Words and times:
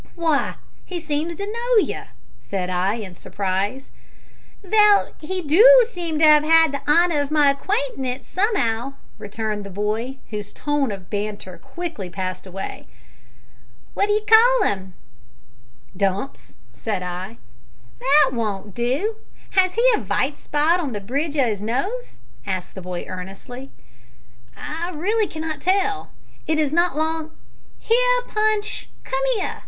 "Why, 0.15 0.55
he 0.83 0.99
seems 0.99 1.35
to 1.35 1.45
know 1.45 1.77
you," 1.77 2.01
said 2.39 2.71
I, 2.71 2.95
in 2.95 3.15
surprise. 3.15 3.91
"Vell, 4.63 5.13
he 5.19 5.43
do 5.43 5.63
seem 5.87 6.17
to 6.17 6.25
'ave 6.27 6.49
'ad 6.49 6.71
the 6.71 6.81
honour 6.91 7.21
of 7.21 7.29
my 7.29 7.51
acquaintance 7.51 8.27
some'ow," 8.27 8.95
returned 9.19 9.63
the 9.63 9.69
boy, 9.69 10.17
whose 10.31 10.53
tone 10.53 10.91
of 10.91 11.11
banter 11.11 11.59
quickly 11.59 12.09
passed 12.09 12.47
away. 12.47 12.87
"What 13.93 14.07
d'ee 14.07 14.25
call 14.25 14.71
'im?" 14.71 14.95
"Dumps," 15.95 16.55
said 16.73 17.03
I. 17.03 17.37
"That 17.99 18.31
won't 18.33 18.73
do. 18.73 19.17
Has 19.51 19.75
he 19.75 19.87
a 19.93 19.99
vite 19.99 20.39
spot 20.39 20.79
on 20.79 20.93
the 20.93 20.99
bridge 20.99 21.35
of 21.35 21.45
'is 21.47 21.61
nose?" 21.61 22.17
asked 22.47 22.73
the 22.73 22.81
boy 22.81 23.05
earnestly. 23.07 23.69
"I 24.57 24.89
really 24.95 25.27
cannot 25.27 25.61
tell. 25.61 26.09
It 26.47 26.57
is 26.57 26.71
not 26.73 26.97
long" 26.97 27.29
"Here, 27.77 28.19
Punch, 28.27 28.89
come 29.03 29.21
here!" 29.35 29.57